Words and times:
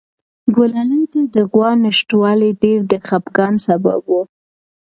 ګلالۍ 0.55 1.03
ته 1.13 1.21
د 1.35 1.37
غوا 1.51 1.69
نشتوالی 1.85 2.51
ډېر 2.63 2.79
د 2.91 2.93
خپګان 3.07 3.53
سبب 3.65 4.01
و. 4.09 4.13